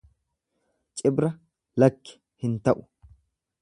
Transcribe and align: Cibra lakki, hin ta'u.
Cibra 1.01 1.31
lakki, 1.83 2.19
hin 2.45 2.61
ta'u. 2.69 2.87